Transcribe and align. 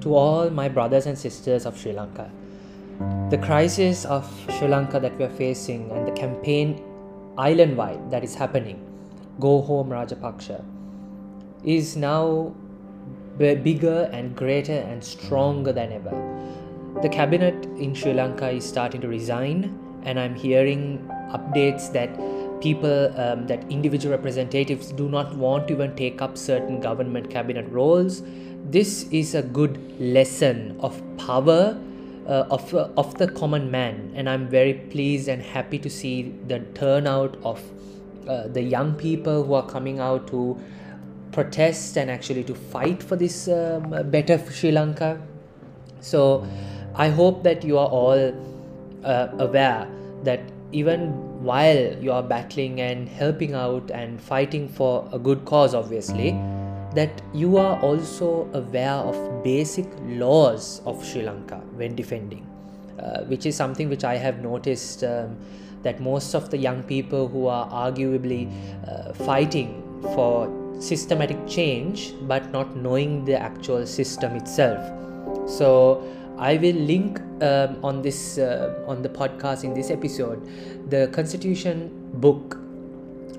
To 0.00 0.14
all 0.14 0.50
my 0.50 0.68
brothers 0.68 1.06
and 1.06 1.18
sisters 1.18 1.64
of 1.66 1.78
Sri 1.78 1.92
Lanka, 1.92 2.30
the 3.30 3.38
crisis 3.38 4.04
of 4.04 4.28
Sri 4.58 4.68
Lanka 4.68 5.00
that 5.00 5.16
we 5.18 5.24
are 5.24 5.30
facing 5.30 5.90
and 5.90 6.06
the 6.06 6.12
campaign 6.12 6.82
island 7.38 7.76
wide 7.76 8.10
that 8.10 8.22
is 8.22 8.34
happening, 8.34 8.78
Go 9.40 9.62
Home 9.62 9.88
Rajapaksa, 9.88 10.62
is 11.64 11.96
now 11.96 12.54
bigger 13.38 14.08
and 14.12 14.36
greater 14.36 14.78
and 14.78 15.02
stronger 15.02 15.72
than 15.72 15.92
ever. 15.92 16.12
The 17.02 17.08
cabinet 17.08 17.64
in 17.76 17.94
Sri 17.94 18.12
Lanka 18.12 18.50
is 18.50 18.64
starting 18.64 19.00
to 19.00 19.08
resign, 19.08 19.76
and 20.04 20.20
I'm 20.20 20.34
hearing 20.34 21.10
updates 21.32 21.90
that 21.92 22.10
people, 22.60 23.12
um, 23.20 23.46
that 23.46 23.70
individual 23.70 24.16
representatives 24.16 24.92
do 24.92 25.08
not 25.08 25.34
want 25.36 25.68
to 25.68 25.74
even 25.74 25.94
take 25.96 26.22
up 26.22 26.36
certain 26.36 26.80
government 26.80 27.30
cabinet 27.30 27.66
roles. 27.68 28.22
This 28.70 29.04
is 29.10 29.34
a 29.34 29.42
good 29.42 29.78
lesson 30.00 30.76
of 30.80 31.00
power 31.18 31.78
uh, 32.26 32.46
of, 32.50 32.74
uh, 32.74 32.88
of 32.96 33.16
the 33.18 33.28
common 33.28 33.70
man, 33.70 34.12
and 34.14 34.28
I'm 34.28 34.48
very 34.48 34.74
pleased 34.74 35.28
and 35.28 35.42
happy 35.42 35.78
to 35.78 35.90
see 35.90 36.34
the 36.48 36.60
turnout 36.74 37.36
of 37.44 37.62
uh, 38.26 38.48
the 38.48 38.62
young 38.62 38.94
people 38.94 39.44
who 39.44 39.52
are 39.54 39.66
coming 39.66 40.00
out 40.00 40.26
to 40.28 40.58
protest 41.32 41.98
and 41.98 42.10
actually 42.10 42.44
to 42.44 42.54
fight 42.54 43.02
for 43.02 43.16
this 43.16 43.48
um, 43.48 43.90
better 44.10 44.38
Sri 44.50 44.70
Lanka. 44.70 45.20
So 46.00 46.46
I 46.94 47.08
hope 47.10 47.42
that 47.42 47.64
you 47.64 47.76
are 47.76 47.88
all 47.88 48.32
uh, 49.04 49.28
aware 49.38 49.86
that 50.22 50.40
even 50.72 51.33
while 51.44 52.02
you 52.02 52.10
are 52.10 52.22
battling 52.22 52.80
and 52.80 53.08
helping 53.08 53.54
out 53.54 53.90
and 53.90 54.20
fighting 54.20 54.68
for 54.68 55.08
a 55.12 55.18
good 55.18 55.44
cause, 55.44 55.74
obviously, 55.74 56.32
that 56.94 57.22
you 57.34 57.56
are 57.56 57.78
also 57.80 58.48
aware 58.54 58.94
of 59.10 59.44
basic 59.44 59.86
laws 60.06 60.80
of 60.86 61.04
Sri 61.04 61.22
Lanka 61.22 61.56
when 61.74 61.94
defending, 61.94 62.46
uh, 62.98 63.24
which 63.24 63.46
is 63.46 63.56
something 63.56 63.88
which 63.88 64.04
I 64.04 64.16
have 64.16 64.40
noticed 64.40 65.04
um, 65.04 65.36
that 65.82 66.00
most 66.00 66.34
of 66.34 66.50
the 66.50 66.56
young 66.56 66.82
people 66.82 67.28
who 67.28 67.46
are 67.46 67.68
arguably 67.68 68.50
uh, 68.88 69.12
fighting 69.12 69.82
for 70.14 70.48
systematic 70.80 71.36
change 71.46 72.14
but 72.22 72.50
not 72.50 72.76
knowing 72.76 73.24
the 73.24 73.40
actual 73.40 73.86
system 73.86 74.34
itself. 74.36 74.80
So 75.48 76.02
I 76.38 76.56
will 76.56 76.74
link 76.74 77.20
um, 77.42 77.78
on 77.84 78.02
this 78.02 78.38
uh, 78.38 78.84
on 78.86 79.02
the 79.02 79.08
podcast 79.08 79.64
in 79.64 79.74
this 79.74 79.90
episode 79.90 80.48
the 80.90 81.08
Constitution 81.08 81.90
book 82.14 82.58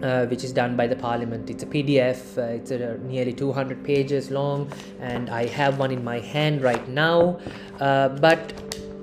uh, 0.02 0.26
which 0.28 0.44
is 0.44 0.52
done 0.52 0.76
by 0.76 0.88
the 0.88 0.96
parliament. 0.96 1.50
It's 1.50 1.64
a 1.64 1.66
pdf 1.66 2.38
uh, 2.38 2.42
it's 2.42 2.72
uh, 2.72 2.98
nearly 3.04 3.34
200 3.34 3.84
pages 3.84 4.32
long 4.32 4.72
and 5.00 5.30
i 5.30 5.46
have 5.48 5.80
one 5.80 5.92
in 5.92 6.04
my 6.04 6.20
hand 6.20 6.62
right 6.62 6.88
now. 6.88 7.40
Uh, 7.80 8.10
but 8.10 8.54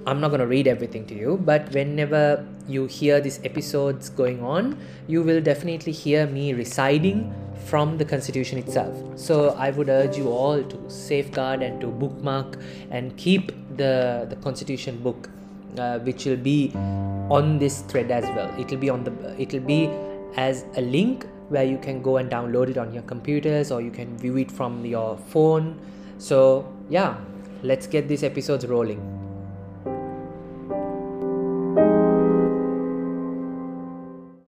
i'm 0.07 0.21
not 0.21 0.29
going 0.29 0.41
to 0.41 0.47
read 0.47 0.67
everything 0.67 1.07
to 1.07 1.15
you 1.15 1.39
but 1.45 1.71
whenever 1.73 2.45
you 2.67 2.87
hear 2.87 3.21
these 3.21 3.39
episodes 3.45 4.09
going 4.11 4.43
on 4.43 4.77
you 5.07 5.23
will 5.23 5.41
definitely 5.41 5.93
hear 5.93 6.27
me 6.27 6.53
reciting 6.55 7.33
from 7.67 7.99
the 7.99 8.05
constitution 8.05 8.59
itself. 8.59 8.97
So 9.17 9.51
i 9.67 9.71
would 9.71 9.89
urge 9.89 10.17
you 10.17 10.29
all 10.29 10.63
to 10.63 10.91
safeguard 10.91 11.63
and 11.63 11.81
to 11.81 11.87
bookmark 11.87 12.59
and 12.91 13.17
keep 13.17 13.53
the 13.77 14.27
the 14.29 14.37
constitution 14.37 14.99
book 14.99 15.29
uh, 15.79 15.99
which 16.01 16.25
will 16.25 16.43
be 16.49 16.73
on 17.39 17.59
this 17.59 17.81
thread 17.83 18.11
as 18.11 18.25
well. 18.37 18.55
It 18.59 18.71
will 18.71 18.83
be 18.87 18.91
on 18.91 19.05
the 19.05 19.13
it 19.41 19.53
will 19.53 19.67
be 19.73 19.91
as 20.37 20.65
a 20.77 20.81
link 20.81 21.27
where 21.49 21.65
you 21.65 21.79
can 21.79 22.03
go 22.03 22.17
and 22.17 22.31
download 22.31 22.71
it 22.71 22.79
on 22.79 22.95
your 22.95 23.03
computers 23.03 23.71
or 23.71 23.81
you 23.81 23.91
can 23.91 24.17
view 24.19 24.37
it 24.39 24.51
from 24.51 24.85
your 24.85 25.17
phone. 25.17 25.79
So 26.19 26.73
yeah 26.89 27.17
let's 27.63 27.87
get 27.87 28.09
these 28.09 28.25
episodes 28.25 28.67
rolling 28.67 29.22